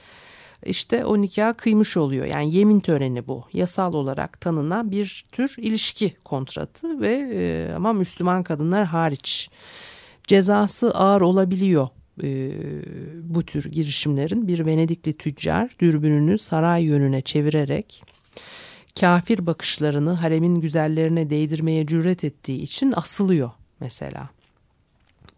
işte 0.66 1.04
o 1.04 1.20
nikah 1.20 1.54
kıymış 1.54 1.96
oluyor. 1.96 2.26
Yani 2.26 2.54
yemin 2.54 2.80
töreni 2.80 3.26
bu. 3.26 3.44
Yasal 3.52 3.94
olarak 3.94 4.40
tanınan 4.40 4.90
bir 4.90 5.24
tür 5.32 5.54
ilişki 5.58 6.16
kontratı 6.24 7.00
ve 7.00 7.30
e, 7.34 7.72
ama 7.76 7.92
Müslüman 7.92 8.42
kadınlar 8.42 8.84
hariç 8.84 9.50
cezası 10.26 10.90
ağır 10.90 11.20
olabiliyor 11.20 11.88
e, 12.22 12.50
bu 13.22 13.42
tür 13.42 13.64
girişimlerin 13.64 14.48
bir 14.48 14.66
Venedikli 14.66 15.12
tüccar 15.12 15.70
dürbününü 15.80 16.38
saray 16.38 16.84
yönüne 16.84 17.20
çevirerek 17.20 18.02
kafir 19.00 19.46
bakışlarını 19.46 20.12
haremin 20.12 20.60
güzellerine 20.60 21.30
değdirmeye 21.30 21.86
cüret 21.86 22.24
ettiği 22.24 22.58
için 22.58 22.92
asılıyor 22.96 23.50
mesela. 23.80 24.28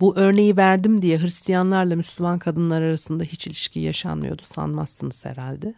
Bu 0.00 0.16
örneği 0.16 0.56
verdim 0.56 1.02
diye 1.02 1.18
Hristiyanlarla 1.18 1.96
Müslüman 1.96 2.38
kadınlar 2.38 2.82
arasında 2.82 3.24
hiç 3.24 3.46
ilişki 3.46 3.80
yaşanmıyordu 3.80 4.42
sanmazsınız 4.44 5.24
herhalde. 5.24 5.74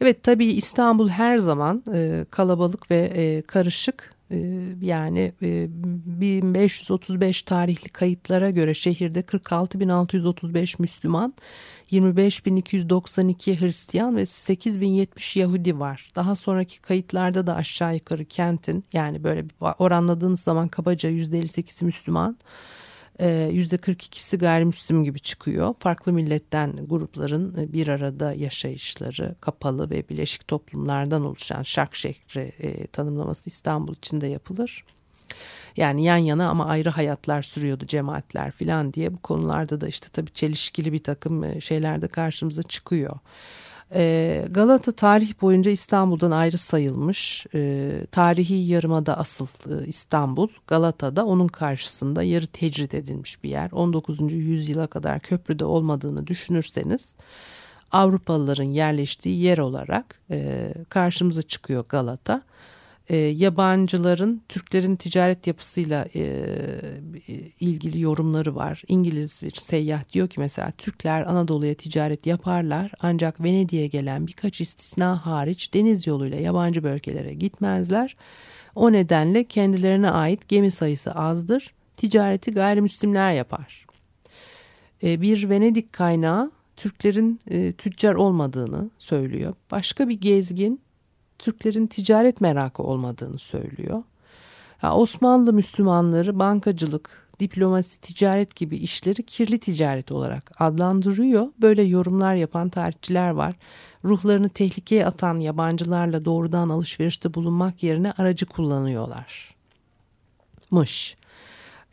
Evet 0.00 0.22
tabii 0.22 0.46
İstanbul 0.46 1.08
her 1.08 1.38
zaman 1.38 1.84
e, 1.94 2.26
kalabalık 2.30 2.90
ve 2.90 3.12
e, 3.14 3.42
karışık. 3.42 4.13
E, 4.30 4.36
yani 4.82 5.32
e, 5.42 5.66
1535 5.70 7.42
tarihli 7.42 7.88
kayıtlara 7.88 8.50
göre 8.50 8.74
şehirde 8.74 9.20
46.635 9.20 10.76
Müslüman, 10.78 11.34
25.292 11.90 13.60
Hristiyan 13.60 14.16
ve 14.16 14.22
8.070 14.22 15.38
Yahudi 15.38 15.78
var. 15.78 16.08
Daha 16.14 16.36
sonraki 16.36 16.80
kayıtlarda 16.80 17.46
da 17.46 17.54
aşağı 17.56 17.94
yukarı 17.94 18.24
kentin 18.24 18.84
yani 18.92 19.24
böyle 19.24 19.44
oranladığınız 19.78 20.40
zaman 20.40 20.68
kabaca 20.68 21.10
%58'i 21.10 21.84
Müslüman, 21.84 22.38
%42'si 23.18 24.36
ee, 24.36 24.38
gayrimüslim 24.38 25.04
gibi 25.04 25.20
çıkıyor. 25.20 25.74
Farklı 25.78 26.12
milletten 26.12 26.76
grupların 26.76 27.56
e, 27.58 27.72
bir 27.72 27.88
arada 27.88 28.32
yaşayışları 28.34 29.34
kapalı 29.40 29.90
ve 29.90 30.08
bileşik 30.08 30.48
toplumlardan 30.48 31.24
oluşan 31.24 31.62
şark 31.62 31.96
şehri 31.96 32.52
e, 32.58 32.86
tanımlaması 32.86 33.42
İstanbul 33.46 33.94
içinde 33.94 34.26
yapılır. 34.26 34.84
Yani 35.76 36.04
yan 36.04 36.16
yana 36.16 36.48
ama 36.48 36.66
ayrı 36.66 36.88
hayatlar 36.88 37.42
sürüyordu 37.42 37.86
cemaatler 37.86 38.50
falan 38.50 38.92
diye 38.92 39.14
bu 39.14 39.18
konularda 39.18 39.80
da 39.80 39.88
işte 39.88 40.08
tabii 40.12 40.32
çelişkili 40.32 40.92
bir 40.92 41.02
takım 41.02 41.44
e, 41.44 41.60
şeyler 41.60 42.02
de 42.02 42.08
karşımıza 42.08 42.62
çıkıyor. 42.62 43.18
Ee, 43.94 44.44
Galata 44.50 44.92
tarih 44.92 45.42
boyunca 45.42 45.70
İstanbul'dan 45.70 46.30
ayrı 46.30 46.58
sayılmış. 46.58 47.46
Ee, 47.54 47.90
tarihi 48.10 48.54
yarımada 48.54 49.18
asıl 49.18 49.46
e, 49.46 49.86
İstanbul, 49.86 50.48
Galata'da 50.66 51.26
onun 51.26 51.48
karşısında 51.48 52.22
yarı 52.22 52.46
tecrit 52.46 52.94
edilmiş 52.94 53.44
bir 53.44 53.50
yer. 53.50 53.70
19. 53.72 54.20
yüzyıla 54.32 54.86
kadar 54.86 55.20
köprüde 55.20 55.64
olmadığını 55.64 56.26
düşünürseniz 56.26 57.14
Avrupalıların 57.92 58.64
yerleştiği 58.64 59.40
yer 59.40 59.58
olarak 59.58 60.20
e, 60.30 60.72
karşımıza 60.88 61.42
çıkıyor 61.42 61.84
Galata 61.88 62.42
e, 63.08 63.16
yabancıların 63.16 64.42
Türklerin 64.48 64.96
ticaret 64.96 65.46
yapısıyla 65.46 66.06
e, 66.14 66.44
ilgili 67.60 68.00
yorumları 68.00 68.54
var. 68.56 68.82
İngiliz 68.88 69.42
bir 69.42 69.54
seyyah 69.54 70.12
diyor 70.12 70.28
ki 70.28 70.40
mesela 70.40 70.70
Türkler 70.78 71.26
Anadolu'ya 71.26 71.74
ticaret 71.74 72.26
yaparlar 72.26 72.92
ancak 73.00 73.40
Venedik'e 73.44 73.86
gelen 73.86 74.26
birkaç 74.26 74.60
istisna 74.60 75.26
hariç 75.26 75.74
deniz 75.74 76.06
yoluyla 76.06 76.38
yabancı 76.38 76.82
bölgelere 76.82 77.34
gitmezler. 77.34 78.16
O 78.74 78.92
nedenle 78.92 79.44
kendilerine 79.44 80.10
ait 80.10 80.48
gemi 80.48 80.70
sayısı 80.70 81.12
azdır. 81.12 81.74
Ticareti 81.96 82.50
gayrimüslimler 82.50 83.32
yapar. 83.32 83.86
E, 85.02 85.20
bir 85.20 85.50
Venedik 85.50 85.92
kaynağı 85.92 86.52
Türklerin 86.76 87.40
e, 87.50 87.72
tüccar 87.72 88.14
olmadığını 88.14 88.90
söylüyor. 88.98 89.54
Başka 89.70 90.08
bir 90.08 90.20
gezgin 90.20 90.80
Türklerin 91.44 91.86
ticaret 91.86 92.40
merakı 92.40 92.82
olmadığını 92.82 93.38
söylüyor. 93.38 94.02
Ya 94.82 94.94
Osmanlı 94.94 95.52
Müslümanları 95.52 96.38
bankacılık, 96.38 97.28
diplomasi, 97.40 98.00
ticaret 98.00 98.56
gibi 98.56 98.76
işleri 98.76 99.22
kirli 99.22 99.58
ticaret 99.58 100.12
olarak 100.12 100.52
adlandırıyor. 100.58 101.46
Böyle 101.60 101.82
yorumlar 101.82 102.34
yapan 102.34 102.68
tarihçiler 102.68 103.30
var. 103.30 103.54
Ruhlarını 104.04 104.48
tehlikeye 104.48 105.06
atan 105.06 105.38
yabancılarla 105.38 106.24
doğrudan 106.24 106.68
alışverişte 106.68 107.34
bulunmak 107.34 107.82
yerine 107.82 108.12
aracı 108.12 108.46
kullanıyorlar. 108.46 109.54
Mış. 110.70 111.16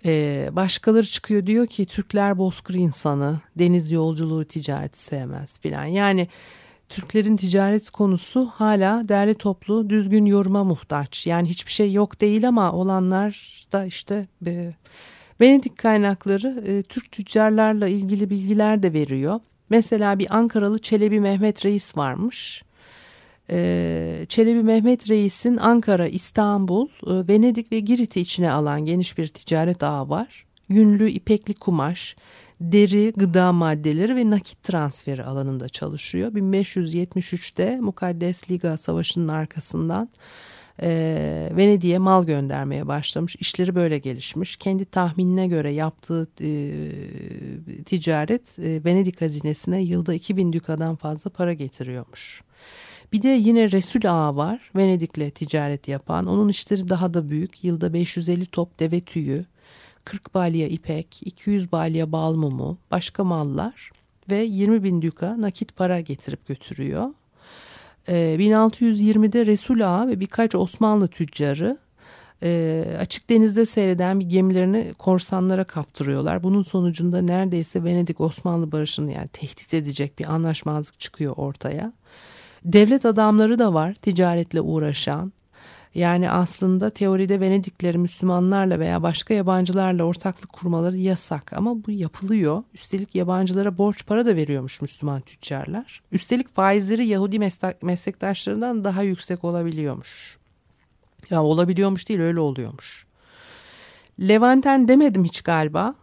Ee, 0.05 0.49
başkaları 0.51 1.05
çıkıyor 1.05 1.45
diyor 1.45 1.67
ki 1.67 1.85
Türkler 1.85 2.37
bozkır 2.37 2.73
insanı, 2.73 3.39
deniz 3.55 3.91
yolculuğu 3.91 4.45
ticareti 4.45 4.99
sevmez 4.99 5.59
filan. 5.59 5.85
Yani 5.85 6.27
Türklerin 6.91 7.37
ticaret 7.37 7.89
konusu 7.89 8.45
hala 8.45 9.09
derli 9.09 9.35
toplu 9.35 9.89
düzgün 9.89 10.25
yoruma 10.25 10.63
muhtaç. 10.63 11.27
Yani 11.27 11.49
hiçbir 11.49 11.71
şey 11.71 11.93
yok 11.93 12.21
değil 12.21 12.47
ama 12.47 12.71
olanlar 12.71 13.63
da 13.71 13.85
işte 13.85 14.27
e, 14.45 14.73
Venedik 15.41 15.77
kaynakları 15.77 16.63
e, 16.67 16.83
Türk 16.83 17.11
tüccarlarla 17.11 17.87
ilgili 17.87 18.29
bilgiler 18.29 18.83
de 18.83 18.93
veriyor. 18.93 19.39
Mesela 19.69 20.19
bir 20.19 20.37
Ankaralı 20.37 20.79
Çelebi 20.79 21.19
Mehmet 21.19 21.65
Reis 21.65 21.97
varmış. 21.97 22.63
E, 23.49 24.25
Çelebi 24.29 24.63
Mehmet 24.63 25.09
Reis'in 25.09 25.57
Ankara, 25.57 26.07
İstanbul, 26.07 26.87
e, 26.87 27.27
Venedik 27.27 27.71
ve 27.71 27.79
Girit'i 27.79 28.21
içine 28.21 28.51
alan 28.51 28.85
geniş 28.85 29.17
bir 29.17 29.27
ticaret 29.27 29.83
ağı 29.83 30.09
var. 30.09 30.45
Yünlü 30.69 31.09
ipekli 31.09 31.53
kumaş, 31.53 32.15
deri, 32.61 33.13
gıda 33.15 33.53
maddeleri 33.53 34.15
ve 34.15 34.29
nakit 34.29 34.63
transferi 34.63 35.23
alanında 35.23 35.69
çalışıyor. 35.69 36.31
1573'te 36.31 37.79
Mukaddes 37.79 38.51
Liga 38.51 38.77
Savaşı'nın 38.77 39.27
arkasından 39.27 40.09
e, 40.81 41.49
Venedik'e 41.57 41.97
mal 41.97 42.25
göndermeye 42.25 42.87
başlamış. 42.87 43.35
İşleri 43.39 43.75
böyle 43.75 43.97
gelişmiş. 43.97 44.55
Kendi 44.55 44.85
tahminine 44.85 45.47
göre 45.47 45.71
yaptığı 45.71 46.27
e, 46.41 46.53
ticaret 47.83 48.59
e, 48.59 48.83
Venedik 48.85 49.21
hazinesine 49.21 49.81
yılda 49.81 50.13
2000 50.13 50.53
dükadan 50.53 50.95
fazla 50.95 51.29
para 51.29 51.53
getiriyormuş. 51.53 52.41
Bir 53.13 53.21
de 53.21 53.27
yine 53.27 53.71
Resul 53.71 54.01
Ağa 54.05 54.35
var. 54.35 54.71
Venedik'le 54.75 55.35
ticaret 55.35 55.87
yapan. 55.87 56.25
Onun 56.25 56.49
işleri 56.49 56.89
daha 56.89 57.13
da 57.13 57.29
büyük. 57.29 57.63
Yılda 57.63 57.93
550 57.93 58.45
top 58.45 58.79
deve 58.79 59.01
tüyü, 59.01 59.45
40 60.05 60.33
balya 60.33 60.67
ipek, 60.67 61.19
200 61.25 61.71
balya 61.71 62.11
bal 62.11 62.35
mumu, 62.35 62.77
başka 62.91 63.23
mallar 63.23 63.91
ve 64.29 64.37
20 64.37 64.83
bin 64.83 65.01
düka 65.01 65.41
nakit 65.41 65.75
para 65.75 65.99
getirip 65.99 66.47
götürüyor. 66.47 67.09
E, 68.07 68.17
ee, 68.17 68.35
1620'de 68.39 69.45
Resul 69.45 69.79
Ağa 69.79 70.07
ve 70.07 70.19
birkaç 70.19 70.55
Osmanlı 70.55 71.07
tüccarı 71.07 71.77
e, 72.43 72.83
açık 72.99 73.29
denizde 73.29 73.65
seyreden 73.65 74.19
bir 74.19 74.25
gemilerini 74.25 74.93
korsanlara 74.97 75.63
kaptırıyorlar. 75.63 76.43
Bunun 76.43 76.63
sonucunda 76.63 77.21
neredeyse 77.21 77.83
Venedik 77.83 78.21
Osmanlı 78.21 78.71
barışını 78.71 79.11
yani 79.11 79.27
tehdit 79.27 79.73
edecek 79.73 80.19
bir 80.19 80.33
anlaşmazlık 80.33 80.99
çıkıyor 80.99 81.33
ortaya. 81.37 81.93
Devlet 82.65 83.05
adamları 83.05 83.59
da 83.59 83.73
var 83.73 83.93
ticaretle 83.93 84.61
uğraşan. 84.61 85.33
Yani 85.95 86.29
aslında 86.29 86.89
teoride 86.89 87.39
Venedikleri 87.39 87.97
Müslümanlarla 87.97 88.79
veya 88.79 89.03
başka 89.03 89.33
yabancılarla 89.33 90.03
ortaklık 90.03 90.53
kurmaları 90.53 90.97
yasak 90.97 91.53
ama 91.53 91.85
bu 91.85 91.91
yapılıyor. 91.91 92.63
Üstelik 92.73 93.15
yabancılara 93.15 93.77
borç 93.77 94.05
para 94.05 94.25
da 94.25 94.35
veriyormuş 94.35 94.81
Müslüman 94.81 95.21
tüccarlar. 95.21 96.01
Üstelik 96.11 96.55
faizleri 96.55 97.07
Yahudi 97.07 97.39
meslektaşlarından 97.81 98.83
daha 98.83 99.03
yüksek 99.03 99.43
olabiliyormuş. 99.43 100.37
Ya 101.29 101.43
olabiliyormuş 101.43 102.09
değil 102.09 102.19
öyle 102.19 102.39
oluyormuş. 102.39 103.05
Levanten 104.19 104.87
demedim 104.87 105.23
hiç 105.23 105.41
galiba 105.41 105.95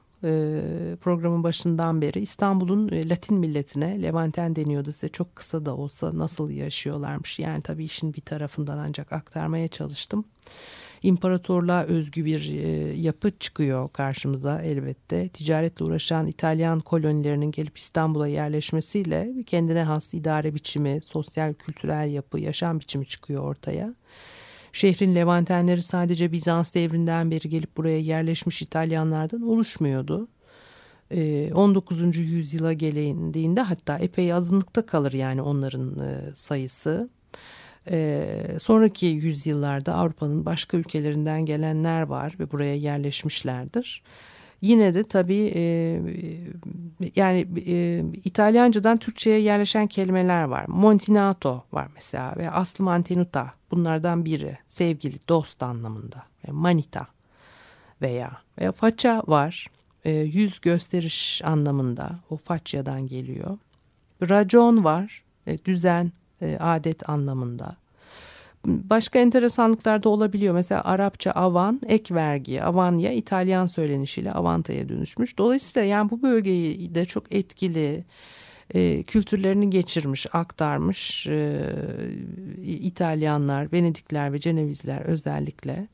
programın 1.00 1.42
başından 1.42 2.00
beri 2.00 2.20
İstanbul'un 2.20 2.88
e, 2.88 3.08
Latin 3.08 3.38
milletine 3.38 4.02
Levanten 4.02 4.56
deniyordu 4.56 4.92
size 4.92 5.08
çok 5.08 5.36
kısa 5.36 5.66
da 5.66 5.76
olsa 5.76 6.18
nasıl 6.18 6.50
yaşıyorlarmış 6.50 7.38
yani 7.38 7.62
tabii 7.62 7.84
işin 7.84 8.14
bir 8.14 8.20
tarafından 8.20 8.78
ancak 8.78 9.12
aktarmaya 9.12 9.68
çalıştım. 9.68 10.24
İmparatorluğa 11.02 11.84
özgü 11.84 12.24
bir 12.24 12.50
e, 12.50 12.68
yapı 12.96 13.38
çıkıyor 13.38 13.88
karşımıza 13.92 14.62
elbette. 14.62 15.28
Ticaretle 15.28 15.84
uğraşan 15.84 16.26
İtalyan 16.26 16.80
kolonilerinin 16.80 17.50
gelip 17.50 17.78
İstanbul'a 17.78 18.26
yerleşmesiyle 18.28 19.32
kendine 19.46 19.82
has 19.82 20.14
idare 20.14 20.54
biçimi, 20.54 21.00
sosyal 21.02 21.54
kültürel 21.54 22.10
yapı, 22.12 22.40
yaşam 22.40 22.80
biçimi 22.80 23.06
çıkıyor 23.06 23.42
ortaya. 23.42 23.94
Şehrin 24.72 25.14
Levantenleri 25.14 25.82
sadece 25.82 26.32
Bizans 26.32 26.74
devrinden 26.74 27.30
beri 27.30 27.48
gelip 27.48 27.76
buraya 27.76 27.98
yerleşmiş 27.98 28.62
İtalyanlardan 28.62 29.42
oluşmuyordu. 29.42 30.28
19. 31.54 32.02
Ee, 32.02 32.20
yüzyıla 32.20 32.72
gelindiğinde 32.72 33.60
hatta 33.60 33.98
epey 33.98 34.32
azınlıkta 34.32 34.86
kalır 34.86 35.12
yani 35.12 35.42
onların 35.42 35.98
e, 35.98 36.34
sayısı. 36.34 37.08
Ee, 37.90 38.46
sonraki 38.60 39.06
yüzyıllarda 39.06 39.94
Avrupa'nın 39.94 40.46
başka 40.46 40.76
ülkelerinden 40.76 41.44
gelenler 41.44 42.02
var 42.02 42.34
ve 42.38 42.52
buraya 42.52 42.74
yerleşmişlerdir. 42.74 44.02
Yine 44.60 44.94
de 44.94 45.04
tabii 45.04 45.52
e, 45.54 45.62
yani 47.16 47.46
e, 47.66 48.04
İtalyancadan 48.24 48.96
Türkçe'ye 48.96 49.40
yerleşen 49.40 49.86
kelimeler 49.86 50.42
var. 50.42 50.64
Montinato 50.68 51.64
var 51.72 51.88
mesela 51.94 52.34
ve 52.36 52.50
aslı 52.50 52.84
mantenuta 52.84 53.52
bunlardan 53.70 54.24
biri 54.24 54.58
sevgili 54.68 55.18
dost 55.28 55.62
anlamında. 55.62 56.22
E, 56.48 56.52
manita 56.52 57.06
veya 58.02 58.30
veya 58.58 58.72
faça 58.72 59.22
var 59.26 59.66
e, 60.04 60.12
yüz 60.12 60.60
gösteriş 60.60 61.42
anlamında 61.44 62.20
o 62.30 62.36
façyadan 62.36 63.06
geliyor. 63.06 63.58
Racon 64.22 64.84
var 64.84 65.24
e, 65.46 65.64
düzen 65.64 66.12
e, 66.42 66.56
adet 66.60 67.08
anlamında. 67.08 67.76
Başka 68.68 69.18
enteresanlıklar 69.18 70.02
da 70.02 70.08
olabiliyor. 70.08 70.54
Mesela 70.54 70.84
Arapça 70.84 71.30
avan 71.30 71.80
ek 71.86 72.14
vergi, 72.14 72.62
avanya 72.62 73.12
İtalyan 73.12 73.66
söylenişiyle 73.66 74.32
avantaya 74.32 74.88
dönüşmüş. 74.88 75.38
Dolayısıyla 75.38 75.88
yani 75.88 76.10
bu 76.10 76.22
bölgeyi 76.22 76.94
de 76.94 77.04
çok 77.04 77.34
etkili 77.34 78.04
e, 78.74 79.02
kültürlerini 79.02 79.70
geçirmiş, 79.70 80.26
aktarmış 80.32 81.26
e, 81.26 81.60
İtalyanlar, 82.62 83.72
Venedikler 83.72 84.32
ve 84.32 84.40
Cenevizler 84.40 85.00
özellikle. 85.00 85.86